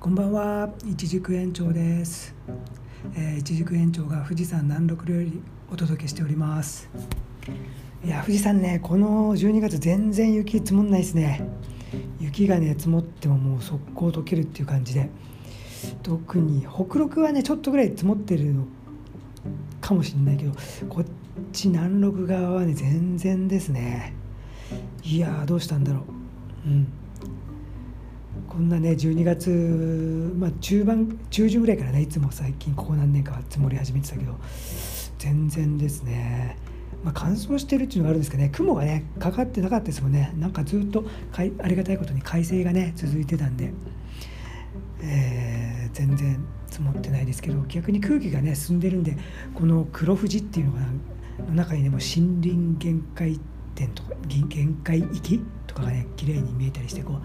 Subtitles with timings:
[0.00, 2.32] こんばんは、一軸園長です、
[3.16, 6.88] えー、一軸園長が富士山南麓よりお届けしております。
[8.04, 11.42] いや富士山ねこの12月全然雪積もんないですね。
[12.20, 15.10] 雪がね積もってももう速攻溶けるっていう感じで。
[16.04, 18.66] 特に北陸はねちょっとぐらい積もってるの
[19.80, 20.52] かもしれないけど
[20.88, 21.04] こっ
[21.52, 24.14] ち南麓側はね全然ですね。
[25.02, 26.04] いやどうしたんだろ
[26.66, 26.68] う。
[26.68, 26.86] うん。
[28.48, 34.34] こんなね12月、まあ、中盤中旬ぐらいからねいつも最近ここ何年かは積もり始めてたけど
[35.18, 36.56] 全然ですね、
[37.04, 40.32] まあ、乾燥してるっていうのがあるんですかね雲がねかかってなかったですもんね。
[40.38, 43.72] なんかずっとかいありがたいことに快晴がね続いてたんで、
[45.02, 49.16] えー、全然積もってないですけど逆に空気がね進んでるんで
[49.54, 50.80] この黒富士っていうのが
[51.48, 53.40] の中にねもう森林限界
[53.78, 57.16] 点とか限界域とかがね綺麗に見えたりしてこう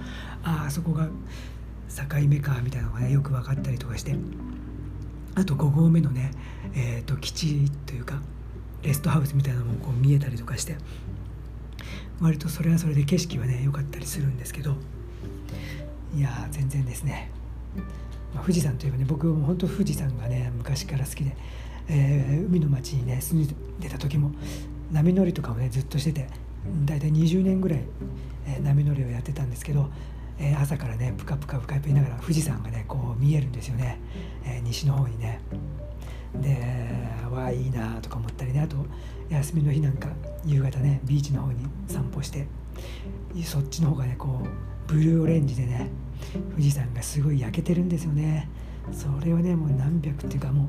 [0.44, 4.16] ああそこが境目かみたいなのがねよく分かったりとかして
[5.36, 6.32] あと5合目のね、
[6.76, 8.22] えーと、基地というか
[8.84, 10.76] レストハウスみたいなのもこう見えたりとかして
[12.22, 14.76] 割とそれはそれで景色はね良かったりするんですけど
[16.16, 17.32] いや全然ですね、
[18.36, 21.36] まあ、富士山といえばね僕も本当富士山がね昔から好きで、
[21.90, 24.32] えー、海の町にね住んでた時も
[24.92, 26.28] 波乗りとかもねずっとしてて
[26.86, 27.84] 大体20年ぐらい、
[28.48, 29.90] え、波乗りをやってたんですけど、
[30.40, 34.00] え、朝からねプカプカプカ言いながら富士山がねこう見えるんですよね、
[34.46, 35.40] え、西の方にね。
[36.42, 36.58] で
[37.32, 38.78] わあいいなとか思ったりねあと
[39.30, 40.10] 休みの日なんか
[40.46, 42.48] 夕方ねビーチの方に散歩して
[43.44, 45.90] そっちの方がねこうブルーオレンジでね
[46.52, 48.50] 富士山がすごい焼けてるんですよね。
[48.92, 50.68] それをねもう何百っていうかもう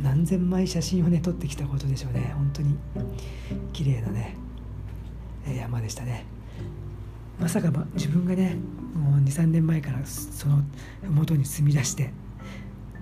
[0.00, 2.76] 何千枚写真をね撮ってきたことでしょうね本当に
[3.72, 4.36] 綺麗なね
[5.54, 6.24] 山でしたね。
[7.38, 8.56] まさか自分がね
[8.94, 10.62] もう23年前からその
[11.02, 12.10] 麓に住み出して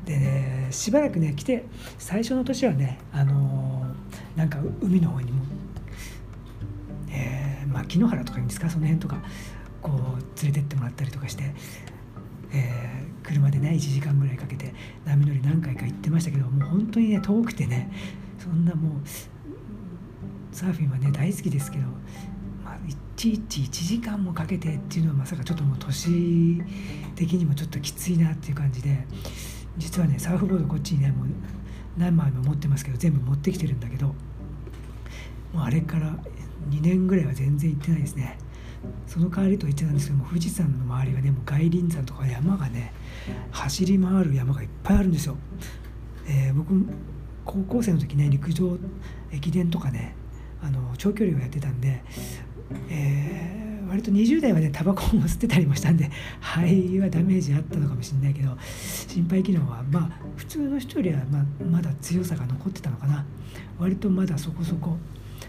[0.05, 1.65] で、ね、しばらくね来て
[1.99, 5.45] 最初の年はねあのー、なんか海の方にも、
[7.11, 9.19] えー、牧之原とかいいんですかその辺とか
[9.81, 11.45] こう連れてってもらったりとかして、
[12.53, 17.93] えー、車でね1時間ぐらいかけて波乗り何回か行ってましたけどもう本当にね遠くてね
[18.39, 19.07] そんなもう
[20.51, 21.85] サーフィンはね大好きですけど
[22.87, 26.63] いちいち1時間もかけてっていうのはまさかちょっともう年
[27.15, 29.07] 的にもちょっときついなっていう感じで
[29.77, 31.27] 実はねサーフボードこっちにねもう
[31.97, 34.15] 何枚も持ってますけど全部持ってきてるんだけども
[35.57, 36.17] うあれから
[36.71, 38.39] 2年ぐらいは全然行ってないですね。
[39.07, 42.93] その代わりと言っちゃなんですけども富士山の周りはねもう外輪山とか山がね
[43.51, 45.37] 走り回る山がいっぱいあるんですよ、
[46.29, 46.75] えー、僕
[47.45, 48.77] 高校生の時ね陸上
[49.33, 50.15] 駅伝とかね
[50.63, 52.03] あの長距離をやってたんで
[52.89, 56.11] えー、割と20代はねタバコも吸ってたりもしたんで
[56.41, 58.57] 肺はダメージあったのかもしれないけど
[59.09, 63.25] 心肺機能はまあ普通の人よりはままだ強さが残ってたのかな。
[63.79, 64.97] 割とまだそこそこ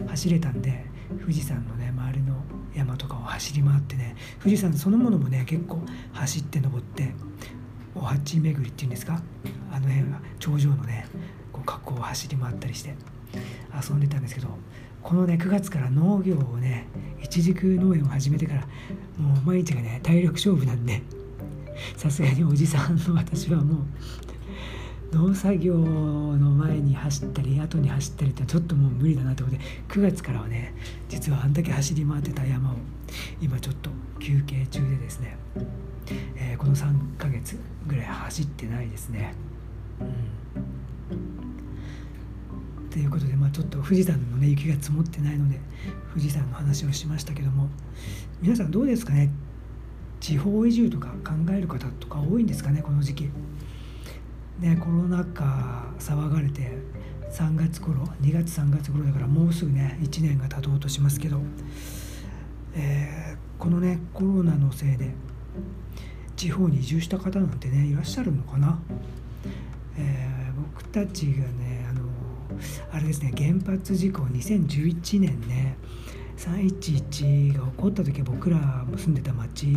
[0.07, 0.85] 走れたんで
[1.21, 2.35] 富士山のね周りの
[2.75, 5.79] 山とかを走り回ってね富士山そのものもね結構
[6.11, 7.13] 走って登って
[7.93, 9.21] お鉢巡りっていうんですか？
[9.71, 11.05] あの辺は頂上のね
[11.53, 12.95] こう河口を走り回ったりして。
[13.81, 14.47] 遊んでたんですけど
[15.01, 16.87] このね9月から農業をね
[17.21, 18.61] 一軸農園を始めてから
[19.17, 21.01] もう毎日がね体力勝負なんで
[21.97, 23.83] さすがにおじさんの私はも
[25.13, 30.73] う農作業の前に走ったり後に走ったりってちょっともう無理だなってことで9月からはね
[31.07, 32.75] 実はあんだけ走り回ってた山を
[33.41, 35.37] 今ちょっと休憩中でですね、
[36.35, 39.33] えー、この3ヶ月ぐらい走ってないですね。
[40.01, 40.44] うん
[42.95, 45.59] ということで、まあ、ちょっと富士山のね雪が積もってないので
[46.13, 47.67] 富士山の話をしましたけども
[48.41, 49.31] 皆さんどうですかね？
[50.21, 53.29] 地方移住とか考える方とか多いんですかねこの時期。
[54.59, 56.71] ねコロナ禍騒がれて
[57.33, 61.41] 3月頃2月3月頃だからもうすぐね1年が経とうとしますけど、
[62.77, 65.11] えー、このねコロナのせいで
[66.37, 68.79] 地方に移住した方なんてねいらっしゃるのかな、
[69.97, 71.74] えー、僕たちがね
[72.91, 75.77] あれですね原発事故2011年ね
[76.37, 79.67] 311が起こった時僕らも住んでた町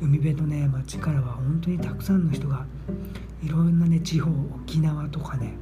[0.00, 2.64] 海辺のね町からは本当にたくさんの人が
[3.42, 4.30] いろんなね地方
[4.62, 5.54] 沖縄とかね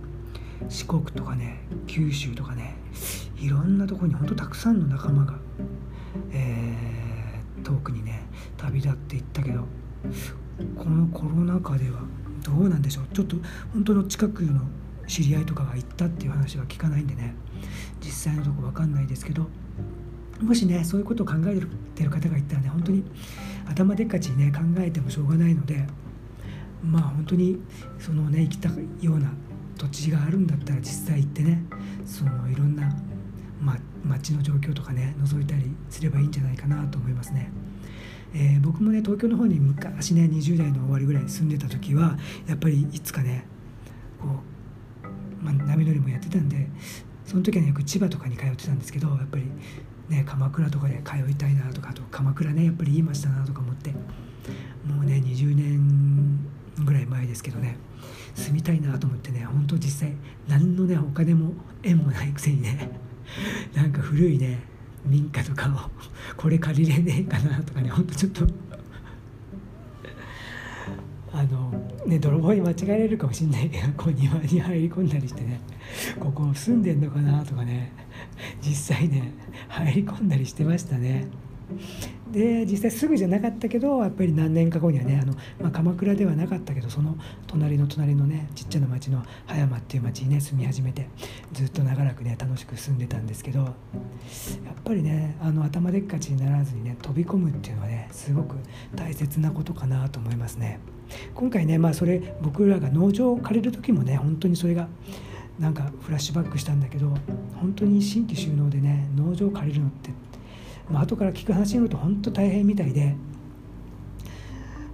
[0.68, 2.76] 四国とかね九州とかね
[3.40, 5.38] いろんなとこに本当たくさんの仲間が、
[6.32, 8.22] えー、遠くにね
[8.56, 9.64] 旅立っていったけど
[10.76, 12.00] このコロナ禍では
[12.42, 13.14] どうなんでしょう？
[13.14, 13.36] ちょっと
[13.72, 14.62] 本当の近くの
[15.08, 17.34] 知り合いとかが行ったっていう話は聞かないんでね。
[18.00, 19.48] 実際のとこ分かんないですけど。
[20.40, 21.60] もしねそういうことを考え
[21.96, 23.02] てる方がいたらね本当に
[23.68, 25.84] 頭でっかちにね考えてもしょうがないので。
[26.82, 27.58] まあ本当に
[27.98, 29.32] そのね行きたような
[29.76, 31.62] 土地があるんだったら実際行ってね
[32.04, 32.88] そのいろんな、
[33.60, 37.50] ま、街の状況とかね覗いたりすればいいんじゃないかなと思いますね。
[38.34, 43.46] えー、僕もね東京の方に昔ね20代の終わりぐらいに住んでた時はやっぱりいつかね
[44.20, 44.30] こう、
[45.48, 46.68] まあ、波乗りもやってたんで
[47.24, 49.44] その時はねよく千葉とかに通ってたんですけどやっぱり
[50.08, 56.46] ね鎌倉とかで通いたいなとかあと鎌倉ねやっぱり言いい街だなとか思ってもうね20年
[56.84, 57.76] ぐらい前ですけどね
[58.34, 60.14] 住みたいなと思ってね本当実際
[60.46, 61.52] 何のねお金も
[61.82, 62.90] 縁もないくせにね
[63.74, 64.60] なんか古いね
[65.04, 65.90] 民家とかを
[66.36, 68.46] これ借りれねえかなとかねほんとちょっと
[71.32, 75.60] あのね泥棒に間違えられるかもしれないけど こう庭に入り込んだりしてね
[76.18, 77.92] ここ住んでんのかなとかね
[78.60, 79.32] 実際ね
[79.68, 81.26] 入り込んだりしてましたね。
[82.32, 87.16] で実際すぐじゃなかったけどやっぱり何年か後にはねあの、まあ、鎌倉ではなかったけどその
[87.46, 91.08] 隣の隣のねちっちゃな町の葉山っていう町にね住み始めて
[91.52, 93.72] ずっと長らくね楽しく住んでたんですけどやっ
[94.84, 98.56] ぱりねあの頭でっかちにならずにね飛び込むっていうのはねすごく
[98.94, 100.80] 大切なことかなと思いますね。
[101.34, 104.88] 今回ねまあそれ僕らが農場を借りる時もね本当にそれが
[105.58, 107.14] なんかフラッシュバックしたんだけど
[107.56, 110.10] 本当に新規収納でね農場を借りるのって
[110.90, 113.14] まあ後から聞く話によると本当大変みたいで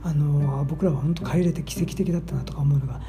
[0.02, 3.00] あの僕らは本当帰れて奇跡的だったなとか思うのが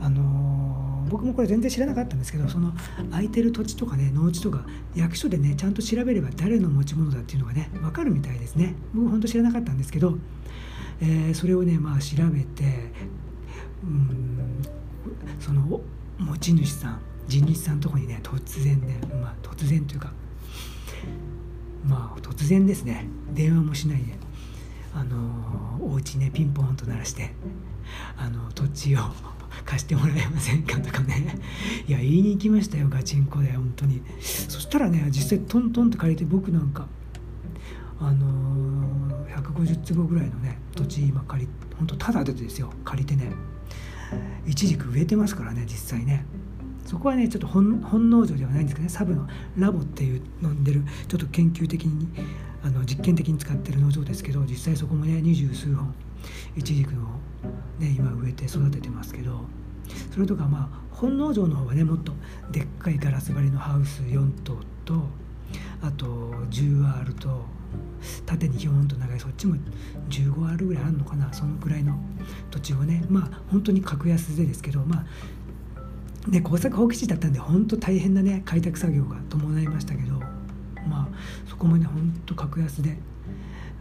[0.00, 2.72] あの僕もこれ全然知らなかったんですけどその
[3.10, 8.74] 空いてる土地とかね農地とか役所でねちゃんと調べれば誰の持ち物だっていうのがね分かるみたいですね。
[8.92, 10.18] 僕本当知らなかったんですけど、
[11.00, 12.92] えー、それをねまあ調べて
[13.84, 14.62] うん
[15.40, 15.80] その
[16.18, 20.12] 持ち主さん地主さんのとこにね突然ねまあ突然というか
[21.88, 23.08] まあ突然ですね。
[23.32, 24.14] 電話もしないで
[24.94, 27.32] あのお家ねピンポンと鳴らして
[28.16, 29.00] あの土地を
[29.64, 31.38] 貸してもらえませんかとかね。
[31.86, 34.02] いや言いに行きましたよガチンコで本当に。
[34.20, 36.86] そしたらね実際トントンと借りて僕なんか
[38.00, 43.32] あの150坪ぐらいのね土地今借り本当ただでですよ借りてね。
[44.46, 46.24] 一軸植えてますからね実際ね。
[46.86, 49.26] そこはねちょっと本農場ではないんですけどねサブの
[49.58, 52.08] ラボっていう飲んでるちょっと研究的に
[52.62, 55.94] あの実験的に使ってる農場ですけど実際そこもね二十数本
[56.56, 56.94] イチジクを
[57.78, 59.40] ね今植えて育ててますけど
[60.12, 62.12] それとかまあ本農場の方はねもっと
[62.50, 64.94] でっかいガラス張りのハウス4棟と
[65.82, 66.06] あと
[66.50, 67.44] 10R と
[68.24, 69.56] 縦にひょんと長いそっちも
[70.08, 71.98] 15R ぐらいあるのかなそのくらいの
[72.50, 75.06] 土地をねまあ本当に格安でですけどまあ
[76.28, 80.18] ね、耕作放棄地だったんで本当大変なね開拓作業が伴いましたけど
[80.88, 81.08] まあ
[81.48, 82.96] そこもね本当格安で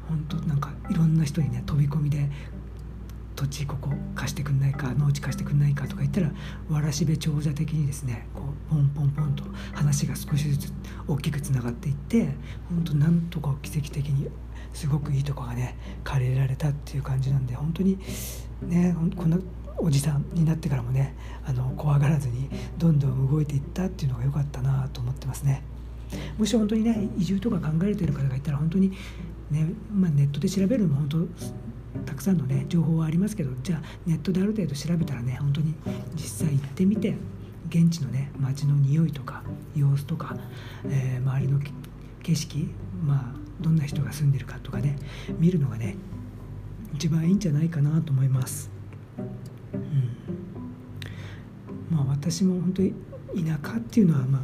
[0.08, 2.30] 本当なんかいろんな人にね飛び込みで
[3.36, 6.32] 土地ここ貸してくんないか農地貸してくんないかとか言ったら
[6.70, 9.44] わらしべ長者的にですねこうポンポンポンと
[9.74, 10.74] 話が少しずつ
[11.08, 12.30] 大きくつながっていって
[12.70, 14.30] 本当なんとか奇跡的に
[14.74, 17.98] すごくいいとこがね借りられたっていう感じなんで本当に
[18.62, 19.38] ねこんな
[19.78, 25.64] おじさんになってからもねあの怖がらずにどんどん動いていったっていうのが良かったなと思ってますね。
[26.38, 28.92] もし本当にね移住とか考えている方がいたら本当に
[29.50, 35.74] ね、まあ、ネットで調べるのも本当たくさんのね情報はありますけどじゃあネットである程度調べたらね本当に
[36.16, 37.16] 実際行ってみて
[37.70, 39.44] 現地のね街の匂いとか
[39.76, 40.38] 様子とか、
[40.86, 41.60] えー、周りの
[42.22, 42.70] 景色
[43.04, 44.98] まあどんな人が住んでるかとかね
[45.40, 45.96] 見るのがね
[46.94, 48.70] 一番いいんじゃないかなと思います。
[49.76, 49.80] う
[51.94, 51.96] ん。
[51.96, 52.94] まあ私も本当に
[53.36, 54.42] 田舎っていうのはまあ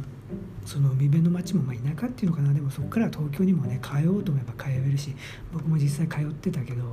[0.64, 2.52] その海辺の町もまあ田舎っていうのかな。
[2.52, 5.14] でもそこから東京にもね通おうと思えば通えるし
[5.52, 6.84] 僕も実際通ってたけど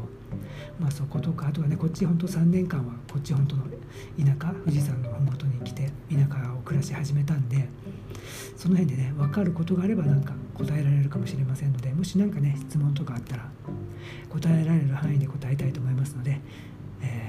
[0.79, 7.67] まあそことかあとはねこっち本当3年間はこっち本当の田舎富士山の麓に来て田舎を暮らし始めたんで
[8.55, 13.49] その辺でね分かることがあればなんか答えられるかもしれませんのでもし何かね質問とかあったら
[14.29, 16.39] 答えられる範囲で答えたいと思いますので、
[17.01, 17.28] えー、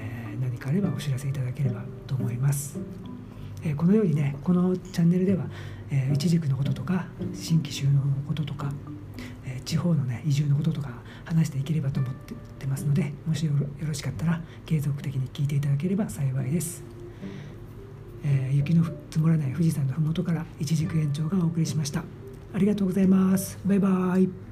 [0.51, 2.77] 何かあればお知らせいただければと思います。
[3.63, 5.45] えこのようにねこのチャンネルでは、
[5.89, 8.71] えー、一軸のこととか新規収納のこととか、
[9.45, 10.89] えー、地方のね移住のこととか
[11.25, 12.13] 話していければと思っ
[12.59, 13.51] てますのでもしよ
[13.85, 16.83] ろしかったら継続的に聞いていただければ幸いです、
[18.25, 22.03] えー、雪の積もらない富士山の麓から一軸延長がお送りしました。
[22.53, 23.57] ありがとうございます。
[23.65, 24.50] バイバイ。